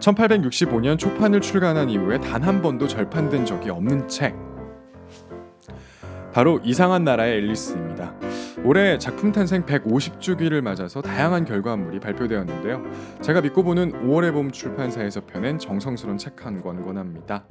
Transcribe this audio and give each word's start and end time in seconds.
1865년 0.00 0.98
초판을 0.98 1.40
출간한 1.40 1.90
이후에 1.90 2.18
단 2.20 2.38
한 2.48 2.62
번도 2.62 2.86
절판된 2.86 3.44
적이 3.44 3.70
없는 3.70 4.08
책. 4.08 4.34
바로 6.32 6.60
이상한 6.62 7.04
나라의 7.04 7.38
앨리스입니다. 7.38 8.14
올해 8.64 8.96
작품 8.98 9.32
탄생 9.32 9.64
150주기를 9.64 10.60
맞아서 10.62 11.02
다양한 11.02 11.44
결과물이 11.44 12.00
발표되었는데요. 12.00 12.82
제가 13.20 13.40
믿고 13.40 13.64
보는 13.64 13.92
5월의 14.04 14.32
봄 14.32 14.50
출판사에서 14.50 15.22
펴낸 15.26 15.58
정성스러운 15.58 16.16
책 16.16 16.44
한 16.46 16.62
권 16.62 16.84
권합니다. 16.84 17.44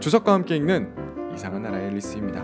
주석과 0.00 0.32
함께 0.34 0.56
읽는 0.56 0.92
이상한 1.34 1.62
나라의 1.62 1.88
앨리스입니다. 1.88 2.42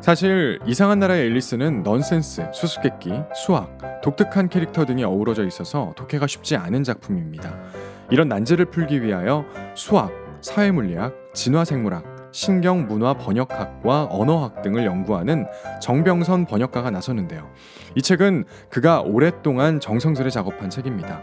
사실 0.00 0.58
이상한 0.66 0.98
나라의 0.98 1.26
앨리스는 1.26 1.84
넌센스, 1.84 2.44
수수께끼, 2.52 3.12
수학, 3.34 3.78
독특한 4.02 4.48
캐릭터 4.48 4.84
등이 4.84 5.04
어우러져 5.04 5.46
있어서 5.46 5.92
독해가 5.96 6.26
쉽지 6.26 6.56
않은 6.56 6.82
작품입니다. 6.82 7.56
이런 8.10 8.28
난제를 8.28 8.66
풀기 8.66 9.02
위하여 9.02 9.44
수학, 9.74 10.12
사회물리학, 10.40 11.14
진화생물학, 11.34 12.30
신경 12.32 12.86
문화 12.86 13.14
번역학과 13.14 14.08
언어학 14.10 14.62
등을 14.62 14.84
연구하는 14.86 15.46
정병선 15.80 16.46
번역가가 16.46 16.90
나섰는데요. 16.90 17.50
이 17.94 18.02
책은 18.02 18.44
그가 18.70 19.02
오랫동안 19.02 19.80
정성스레 19.80 20.30
작업한 20.30 20.70
책입니다. 20.70 21.22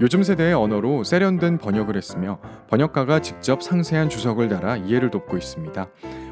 요즘 0.00 0.22
세대의 0.22 0.54
언어로 0.54 1.04
세련된 1.04 1.58
번역을 1.58 1.96
했으며 1.96 2.38
번역가가 2.68 3.20
직접 3.20 3.62
상세한 3.62 4.08
주석을 4.08 4.48
달아 4.48 4.76
이해를 4.76 5.10
돕고 5.10 5.36
있습니다. 5.36 5.86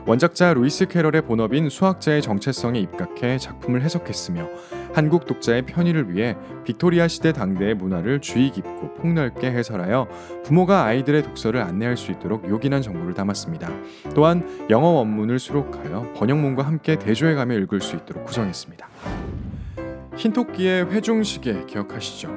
원작자 0.06 0.54
루이스 0.54 0.86
캐럴의 0.86 1.22
본업인 1.22 1.68
수학자의 1.68 2.22
정체성에 2.22 2.78
입각해 2.80 3.38
작품을 3.38 3.82
해석했으며 3.82 4.48
한국 4.92 5.26
독자의 5.26 5.62
편의를 5.66 6.12
위해 6.12 6.36
빅토리아 6.64 7.06
시대 7.06 7.32
당대의 7.32 7.74
문화를 7.74 8.20
주의 8.20 8.50
깊고 8.50 8.94
폭넓게 8.94 9.50
해설하여 9.50 10.08
부모가 10.44 10.84
아이들의 10.84 11.22
독서를 11.22 11.60
안내할 11.60 11.96
수 11.96 12.10
있도록 12.10 12.48
요긴한 12.48 12.82
정보를 12.82 13.14
담았습니다. 13.14 13.70
또한 14.14 14.66
영어 14.70 14.88
원문을 14.88 15.38
수록하여 15.38 16.12
번역문과 16.16 16.62
함께 16.64 16.98
대조해가며 16.98 17.54
읽을 17.58 17.80
수 17.80 17.96
있도록 17.96 18.24
구성했습니다. 18.24 18.88
흰토끼의 20.20 20.90
회중시계 20.90 21.64
기억하시죠? 21.64 22.30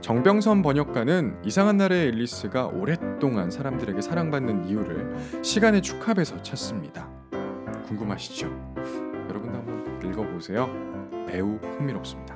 정병선 0.00 0.62
번역가는 0.62 1.42
이상한 1.44 1.76
나라의 1.76 2.08
앨리스가 2.08 2.66
오랫동안 2.66 3.48
사람들에게 3.48 4.00
사랑받는 4.00 4.66
이유를 4.66 5.44
시간의 5.44 5.82
축합에서 5.82 6.42
찾습니다. 6.42 7.08
궁금하시죠? 7.86 8.48
여러분도 9.28 9.56
한번 9.56 10.10
읽어보세요. 10.10 10.66
매우 11.28 11.58
흥미롭습니다. 11.78 12.34